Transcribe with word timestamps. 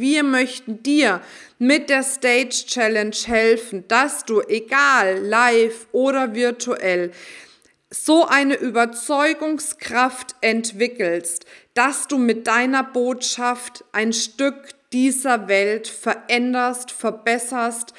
Wir 0.00 0.22
möchten 0.22 0.80
dir 0.84 1.20
mit 1.58 1.90
der 1.90 2.04
Stage 2.04 2.66
Challenge 2.68 3.16
helfen, 3.26 3.82
dass 3.88 4.24
du, 4.24 4.40
egal 4.42 5.18
live 5.24 5.88
oder 5.90 6.36
virtuell, 6.36 7.10
so 7.90 8.24
eine 8.24 8.54
Überzeugungskraft 8.54 10.36
entwickelst, 10.40 11.46
dass 11.74 12.06
du 12.06 12.16
mit 12.16 12.46
deiner 12.46 12.84
Botschaft 12.84 13.84
ein 13.90 14.12
Stück 14.12 14.68
dieser 14.92 15.48
Welt 15.48 15.88
veränderst, 15.88 16.92
verbesserst. 16.92 17.92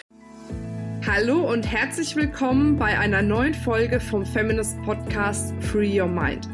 Hallo 1.05 1.51
und 1.51 1.63
herzlich 1.63 2.15
willkommen 2.15 2.77
bei 2.77 2.97
einer 2.97 3.21
neuen 3.21 3.53
Folge 3.53 3.99
vom 3.99 4.25
Feminist 4.25 4.81
Podcast 4.83 5.53
Free 5.59 5.99
Your 5.99 6.07
Mind. 6.07 6.47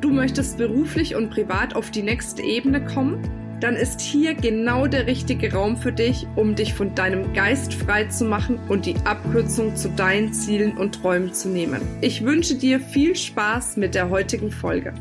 Du 0.00 0.10
möchtest 0.10 0.58
beruflich 0.58 1.16
und 1.16 1.30
privat 1.30 1.74
auf 1.74 1.90
die 1.90 2.02
nächste 2.02 2.42
Ebene 2.42 2.84
kommen? 2.84 3.41
Dann 3.62 3.76
ist 3.76 4.00
hier 4.00 4.34
genau 4.34 4.88
der 4.88 5.06
richtige 5.06 5.52
Raum 5.52 5.76
für 5.76 5.92
dich, 5.92 6.26
um 6.34 6.56
dich 6.56 6.74
von 6.74 6.96
deinem 6.96 7.32
Geist 7.32 7.72
frei 7.72 8.06
zu 8.06 8.24
machen 8.24 8.58
und 8.68 8.86
die 8.86 8.96
Abkürzung 9.04 9.76
zu 9.76 9.88
deinen 9.90 10.32
Zielen 10.32 10.76
und 10.76 10.96
Träumen 10.96 11.32
zu 11.32 11.48
nehmen. 11.48 11.80
Ich 12.00 12.24
wünsche 12.24 12.56
dir 12.56 12.80
viel 12.80 13.14
Spaß 13.14 13.76
mit 13.76 13.94
der 13.94 14.10
heutigen 14.10 14.50
Folge. 14.50 14.92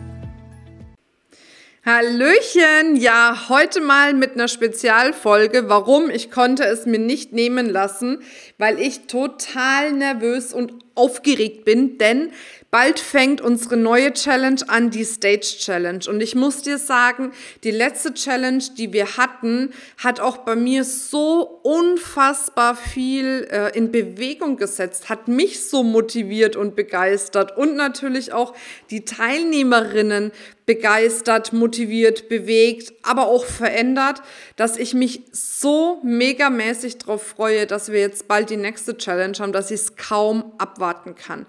Hallöchen, 1.84 2.98
ja, 2.98 3.50
heute 3.50 3.82
mal 3.82 4.14
mit 4.14 4.34
einer 4.34 4.48
Spezialfolge. 4.48 5.68
Warum? 5.68 6.12
Ich 6.12 6.30
konnte 6.30 6.64
es 6.64 6.86
mir 6.86 7.00
nicht 7.00 7.34
nehmen 7.34 7.68
lassen, 7.68 8.22
weil 8.60 8.80
ich 8.80 9.08
total 9.08 9.92
nervös 9.92 10.54
und 10.54 10.74
aufgeregt 10.94 11.66
bin, 11.66 11.98
denn 11.98 12.30
Bald 12.72 13.02
fängt 13.02 13.42
unsere 13.42 13.76
neue 13.76 14.14
Challenge 14.14 14.62
an, 14.70 14.92
die 14.92 15.04
Stage 15.04 15.58
Challenge. 15.60 16.06
Und 16.08 16.22
ich 16.22 16.36
muss 16.36 16.62
dir 16.62 16.78
sagen, 16.78 17.34
die 17.66 17.72
letzte 17.72 18.14
Challenge, 18.14 18.64
die 18.78 18.94
wir 18.94 19.18
hatten, 19.18 19.74
hat 19.98 20.22
auch 20.22 20.38
bei 20.38 20.56
mir 20.56 20.86
so 20.86 21.60
unfassbar 21.64 22.78
viel 22.78 23.46
äh, 23.52 23.78
in 23.78 23.92
Bewegung 23.92 24.56
gesetzt, 24.56 25.10
hat 25.10 25.28
mich 25.28 25.68
so 25.68 25.84
motiviert 25.84 26.56
und 26.56 26.78
begeistert 26.78 27.58
und 27.58 27.76
natürlich 27.76 28.32
auch 28.32 28.56
die 28.90 29.04
Teilnehmerinnen 29.04 30.32
begeistert, 30.66 31.52
motiviert, 31.52 32.30
bewegt, 32.30 32.94
aber 33.04 33.28
auch 33.28 33.44
verändert, 33.44 34.22
dass 34.56 34.78
ich 34.78 34.94
mich 34.94 35.24
so 35.34 36.00
megamäßig 36.04 37.00
darauf 37.00 37.22
freue, 37.22 37.68
dass 37.68 37.92
wir 37.92 38.00
jetzt 38.00 38.30
bald 38.30 38.50
die 38.50 38.56
nächste 38.56 38.96
Challenge 38.96 39.38
haben, 39.40 39.52
dass 39.52 39.72
ich 39.72 39.82
es 39.82 39.98
kaum 39.98 40.54
abwarten 40.58 41.16
kann. 41.16 41.46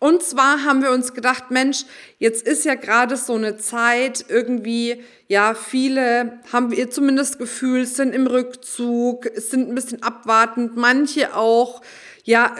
Und 0.00 0.22
zwar 0.22 0.64
haben 0.64 0.82
wir 0.82 0.92
uns 0.92 1.12
gedacht, 1.12 1.50
Mensch, 1.50 1.84
jetzt 2.18 2.46
ist 2.46 2.64
ja 2.64 2.76
gerade 2.76 3.16
so 3.16 3.34
eine 3.34 3.56
Zeit, 3.56 4.24
irgendwie, 4.28 5.02
ja, 5.26 5.54
viele 5.54 6.38
haben 6.52 6.70
wir 6.70 6.88
zumindest 6.90 7.40
Gefühl, 7.40 7.84
sind 7.84 8.14
im 8.14 8.28
Rückzug, 8.28 9.28
sind 9.34 9.68
ein 9.68 9.74
bisschen 9.74 10.02
abwartend, 10.04 10.76
manche 10.76 11.34
auch, 11.34 11.82
ja, 12.22 12.54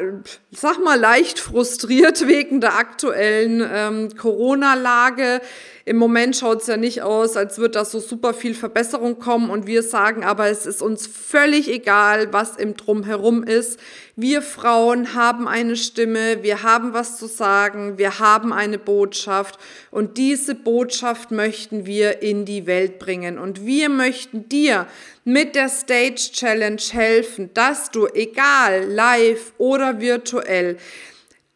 sag 0.51 0.83
mal, 0.83 0.99
leicht 0.99 1.39
frustriert 1.39 2.27
wegen 2.27 2.61
der 2.61 2.75
aktuellen 2.77 3.65
ähm, 3.73 4.17
Corona-Lage. 4.17 5.41
Im 5.89 5.97
Moment 5.97 6.37
schaut 6.37 6.61
es 6.61 6.67
ja 6.67 6.77
nicht 6.77 7.01
aus, 7.01 7.35
als 7.39 7.57
würde 7.57 7.79
da 7.79 7.85
so 7.87 7.99
super 7.99 8.35
viel 8.35 8.55
Verbesserung 8.55 9.19
kommen 9.19 9.49
und 9.49 9.67
wir 9.67 9.83
sagen 9.83 10.23
aber, 10.23 10.51
es 10.51 10.67
ist 10.67 10.83
uns 10.83 11.07
völlig 11.07 11.67
egal, 11.67 12.31
was 12.31 12.59
im 12.59 12.77
Drumherum 12.77 13.43
ist. 13.43 13.81
Wir 14.15 14.43
Frauen 14.43 15.15
haben 15.15 15.49
eine 15.49 15.77
Stimme, 15.77 16.43
wir 16.43 16.63
haben 16.63 16.93
was 16.93 17.17
zu 17.17 17.27
sagen, 17.27 17.97
wir 17.97 18.19
haben 18.19 18.53
eine 18.53 18.77
Botschaft 18.77 19.59
und 19.91 20.19
diese 20.19 20.55
Botschaft 20.55 21.31
möchten 21.31 21.87
wir 21.87 22.21
in 22.21 22.45
die 22.45 22.67
Welt 22.67 22.99
bringen 22.99 23.39
und 23.39 23.65
wir 23.65 23.89
möchten 23.89 24.47
dir 24.47 24.87
mit 25.25 25.55
der 25.55 25.71
Stage 25.71 26.33
Challenge 26.33 26.83
helfen, 26.91 27.49
dass 27.55 27.91
du 27.91 28.07
egal 28.09 28.85
live 28.85 29.55
oder 29.57 30.03
virtuell 30.03 30.77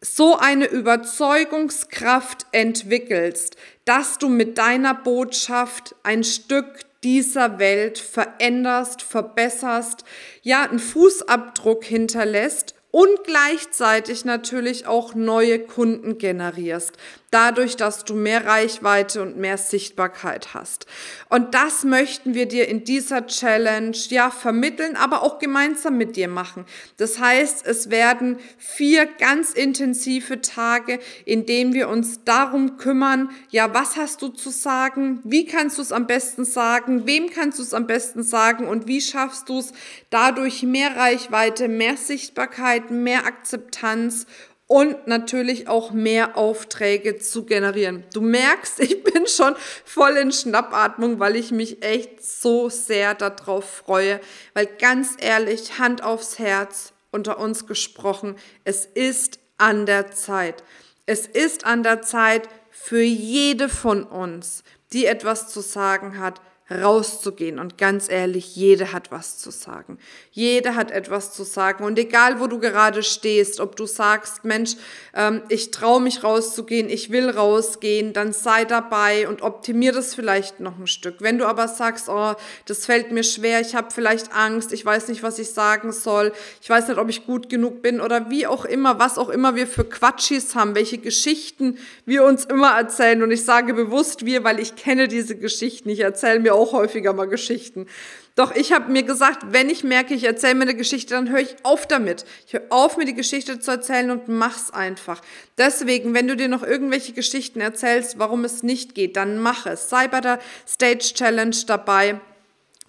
so 0.03 0.37
eine 0.37 0.65
Überzeugungskraft 0.65 2.45
entwickelst, 2.51 3.55
dass 3.85 4.17
du 4.17 4.27
mit 4.27 4.57
deiner 4.57 4.93
Botschaft 4.93 5.95
ein 6.03 6.23
Stück 6.23 6.81
dieser 7.03 7.57
Welt 7.57 7.99
veränderst, 7.99 9.01
verbesserst, 9.01 10.03
ja, 10.41 10.63
einen 10.63 10.79
Fußabdruck 10.79 11.83
hinterlässt 11.83 12.75
und 12.93 13.23
gleichzeitig 13.23 14.23
natürlich 14.23 14.85
auch 14.85 15.15
neue 15.15 15.57
Kunden 15.57 16.19
generierst 16.19 16.95
dadurch, 17.33 17.75
dass 17.75 18.05
du 18.05 18.13
mehr 18.13 18.45
Reichweite 18.45 19.21
und 19.21 19.37
mehr 19.37 19.57
Sichtbarkeit 19.57 20.53
hast. 20.53 20.85
Und 21.29 21.55
das 21.55 21.83
möchten 21.83 22.35
wir 22.35 22.45
dir 22.47 22.67
in 22.67 22.83
dieser 22.83 23.25
Challenge 23.25 23.97
ja 24.09 24.29
vermitteln, 24.29 24.95
aber 24.95 25.23
auch 25.23 25.39
gemeinsam 25.39 25.97
mit 25.97 26.15
dir 26.15 26.27
machen. 26.27 26.65
Das 26.97 27.19
heißt, 27.19 27.65
es 27.65 27.89
werden 27.89 28.37
vier 28.57 29.05
ganz 29.05 29.53
intensive 29.53 30.41
Tage, 30.41 30.99
in 31.25 31.47
denen 31.47 31.73
wir 31.73 31.89
uns 31.89 32.23
darum 32.23 32.77
kümmern, 32.77 33.31
ja, 33.49 33.73
was 33.73 33.97
hast 33.97 34.21
du 34.21 34.27
zu 34.27 34.51
sagen? 34.51 35.19
Wie 35.23 35.45
kannst 35.45 35.79
du 35.79 35.81
es 35.81 35.91
am 35.91 36.05
besten 36.05 36.45
sagen? 36.45 37.07
Wem 37.07 37.31
kannst 37.31 37.57
du 37.57 37.63
es 37.63 37.73
am 37.73 37.87
besten 37.87 38.21
sagen? 38.21 38.67
Und 38.67 38.87
wie 38.87 39.01
schaffst 39.01 39.49
du 39.49 39.57
es 39.57 39.73
dadurch 40.11 40.61
mehr 40.61 40.95
Reichweite, 40.95 41.67
mehr 41.67 41.97
Sichtbarkeit, 41.97 42.82
mehr 42.91 43.25
Akzeptanz 43.25 44.25
und 44.67 45.07
natürlich 45.07 45.67
auch 45.67 45.91
mehr 45.91 46.37
Aufträge 46.37 47.17
zu 47.17 47.45
generieren. 47.45 48.05
Du 48.13 48.21
merkst, 48.21 48.79
ich 48.81 49.03
bin 49.03 49.27
schon 49.27 49.55
voll 49.85 50.17
in 50.17 50.31
Schnappatmung, 50.31 51.19
weil 51.19 51.35
ich 51.35 51.51
mich 51.51 51.83
echt 51.83 52.25
so 52.25 52.69
sehr 52.69 53.13
darauf 53.13 53.69
freue, 53.69 54.19
weil 54.53 54.65
ganz 54.65 55.15
ehrlich, 55.19 55.79
Hand 55.79 56.03
aufs 56.03 56.39
Herz 56.39 56.93
unter 57.11 57.37
uns 57.37 57.67
gesprochen, 57.67 58.35
es 58.63 58.85
ist 58.85 59.39
an 59.57 59.85
der 59.85 60.11
Zeit. 60.11 60.63
Es 61.05 61.27
ist 61.27 61.65
an 61.65 61.83
der 61.83 62.01
Zeit 62.01 62.49
für 62.71 63.01
jede 63.01 63.69
von 63.69 64.03
uns, 64.03 64.63
die 64.93 65.05
etwas 65.05 65.49
zu 65.49 65.61
sagen 65.61 66.19
hat, 66.19 66.41
rauszugehen. 66.69 67.59
Und 67.59 67.77
ganz 67.77 68.09
ehrlich, 68.09 68.55
jede 68.55 68.93
hat 68.93 69.11
was 69.11 69.37
zu 69.37 69.51
sagen. 69.51 69.97
Jede 70.31 70.75
hat 70.75 70.91
etwas 70.91 71.33
zu 71.33 71.43
sagen. 71.43 71.83
Und 71.83 71.99
egal, 71.99 72.39
wo 72.39 72.47
du 72.47 72.59
gerade 72.59 73.03
stehst, 73.03 73.59
ob 73.59 73.75
du 73.75 73.85
sagst, 73.85 74.45
Mensch, 74.45 74.75
ähm, 75.13 75.41
ich 75.49 75.71
traue 75.71 76.01
mich 76.01 76.23
rauszugehen, 76.23 76.89
ich 76.89 77.11
will 77.11 77.29
rausgehen, 77.29 78.13
dann 78.13 78.31
sei 78.31 78.63
dabei 78.63 79.27
und 79.27 79.41
optimier 79.41 79.91
das 79.91 80.15
vielleicht 80.15 80.59
noch 80.61 80.79
ein 80.79 80.87
Stück. 80.87 81.15
Wenn 81.19 81.37
du 81.37 81.45
aber 81.45 81.67
sagst, 81.67 82.07
oh, 82.07 82.33
das 82.65 82.85
fällt 82.85 83.11
mir 83.11 83.23
schwer, 83.23 83.59
ich 83.59 83.75
habe 83.75 83.91
vielleicht 83.91 84.33
Angst, 84.33 84.71
ich 84.71 84.85
weiß 84.85 85.09
nicht, 85.09 85.21
was 85.21 85.39
ich 85.39 85.51
sagen 85.51 85.91
soll, 85.91 86.31
ich 86.61 86.69
weiß 86.69 86.87
nicht, 86.87 86.97
ob 86.97 87.09
ich 87.09 87.25
gut 87.25 87.49
genug 87.49 87.81
bin 87.81 87.99
oder 87.99 88.29
wie 88.29 88.47
auch 88.47 88.63
immer, 88.65 88.99
was 88.99 89.17
auch 89.17 89.29
immer 89.29 89.55
wir 89.55 89.67
für 89.67 89.83
Quatschis 89.83 90.55
haben, 90.55 90.75
welche 90.75 90.97
Geschichten 90.97 91.77
wir 92.05 92.23
uns 92.23 92.45
immer 92.45 92.77
erzählen. 92.77 93.21
Und 93.21 93.31
ich 93.31 93.43
sage 93.43 93.73
bewusst 93.73 94.25
wir, 94.25 94.43
weil 94.43 94.59
ich 94.59 94.75
kenne 94.75 95.07
diese 95.07 95.35
Geschichten. 95.35 95.89
Ich 95.89 95.99
erzähle 95.99 96.39
mir 96.39 96.52
auch 96.53 96.73
häufiger 96.73 97.13
mal 97.13 97.27
Geschichten. 97.27 97.87
Doch 98.35 98.55
ich 98.55 98.71
habe 98.71 98.91
mir 98.91 99.03
gesagt, 99.03 99.45
wenn 99.51 99.69
ich 99.69 99.83
merke, 99.83 100.13
ich 100.15 100.23
erzähle 100.23 100.55
mir 100.55 100.63
eine 100.63 100.75
Geschichte, 100.75 101.13
dann 101.13 101.29
höre 101.29 101.41
ich 101.41 101.55
auf 101.61 101.85
damit. 101.87 102.25
Ich 102.47 102.53
höre 102.53 102.63
auf, 102.69 102.97
mir 102.97 103.05
die 103.05 103.13
Geschichte 103.13 103.59
zu 103.59 103.71
erzählen 103.71 104.09
und 104.09 104.27
mach's 104.27 104.71
einfach. 104.71 105.21
Deswegen, 105.57 106.15
wenn 106.15 106.27
du 106.27 106.35
dir 106.35 106.47
noch 106.47 106.63
irgendwelche 106.63 107.13
Geschichten 107.13 107.61
erzählst, 107.61 108.17
warum 108.17 108.43
es 108.43 108.63
nicht 108.63 108.95
geht, 108.95 109.17
dann 109.17 109.37
mach 109.37 109.67
es. 109.67 109.89
Sei 109.89 110.07
bei 110.07 110.19
der 110.19 110.39
Stage 110.67 111.13
Challenge 111.13 111.55
dabei. 111.67 112.19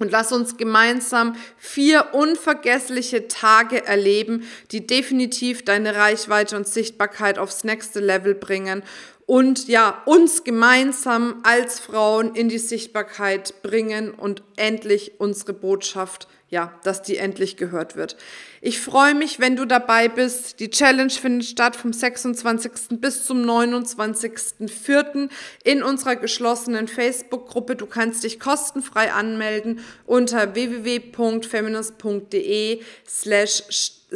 Und 0.00 0.10
lass 0.10 0.32
uns 0.32 0.56
gemeinsam 0.56 1.36
vier 1.56 2.14
unvergessliche 2.14 3.28
Tage 3.28 3.86
erleben, 3.86 4.48
die 4.72 4.86
definitiv 4.86 5.64
deine 5.64 5.94
Reichweite 5.94 6.56
und 6.56 6.66
Sichtbarkeit 6.66 7.38
aufs 7.38 7.62
nächste 7.62 8.00
Level 8.00 8.34
bringen 8.34 8.82
und 9.26 9.68
ja, 9.68 10.02
uns 10.04 10.44
gemeinsam 10.44 11.40
als 11.44 11.80
Frauen 11.80 12.34
in 12.34 12.48
die 12.48 12.58
Sichtbarkeit 12.58 13.62
bringen 13.62 14.10
und 14.10 14.42
endlich 14.56 15.12
unsere 15.18 15.54
Botschaft, 15.54 16.28
ja, 16.50 16.78
dass 16.84 17.00
die 17.02 17.16
endlich 17.16 17.56
gehört 17.56 17.96
wird. 17.96 18.16
Ich 18.60 18.80
freue 18.80 19.14
mich, 19.14 19.40
wenn 19.40 19.56
du 19.56 19.64
dabei 19.64 20.08
bist. 20.08 20.60
Die 20.60 20.68
Challenge 20.70 21.10
findet 21.10 21.48
statt 21.48 21.74
vom 21.74 21.92
26. 21.92 23.00
bis 23.00 23.24
zum 23.24 23.42
29.04. 23.42 25.30
in 25.64 25.82
unserer 25.82 26.14
geschlossenen 26.16 26.86
Facebook-Gruppe. 26.86 27.76
Du 27.76 27.86
kannst 27.86 28.24
dich 28.24 28.38
kostenfrei 28.38 29.10
anmelden 29.12 29.80
unter 30.06 30.54
www.feminist.de 30.54 32.82
slash 33.06 33.62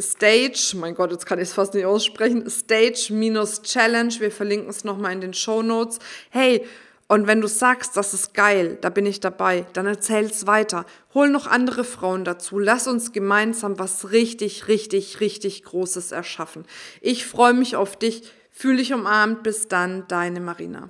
Stage, 0.01 0.73
mein 0.75 0.95
Gott, 0.95 1.11
jetzt 1.11 1.25
kann 1.25 1.39
ich 1.39 1.49
es 1.49 1.53
fast 1.53 1.73
nicht 1.73 1.85
aussprechen, 1.85 2.49
Stage-Challenge, 2.49 4.13
wir 4.19 4.31
verlinken 4.31 4.69
es 4.69 4.83
nochmal 4.83 5.13
in 5.13 5.21
den 5.21 5.33
Show 5.33 5.61
Notes. 5.61 5.99
Hey, 6.29 6.65
und 7.07 7.25
wenn 7.25 7.41
du 7.41 7.47
sagst, 7.47 7.97
das 7.97 8.13
ist 8.13 8.35
geil, 8.35 8.77
da 8.81 8.89
bin 8.89 9.07
ich 9.07 9.19
dabei, 9.19 9.65
dann 9.73 9.87
erzähl's 9.87 10.45
weiter. 10.45 10.85
Hol 11.15 11.29
noch 11.29 11.47
andere 11.47 11.83
Frauen 11.83 12.23
dazu. 12.23 12.59
Lass 12.59 12.87
uns 12.87 13.11
gemeinsam 13.13 13.79
was 13.79 14.11
richtig, 14.11 14.67
richtig, 14.67 15.19
richtig 15.19 15.63
Großes 15.63 16.11
erschaffen. 16.11 16.65
Ich 17.01 17.25
freue 17.25 17.53
mich 17.55 17.75
auf 17.75 17.97
dich. 17.97 18.31
Fühl 18.51 18.77
dich 18.77 18.93
umarmt. 18.93 19.41
Bis 19.41 19.67
dann, 19.67 20.07
deine 20.07 20.39
Marina. 20.39 20.89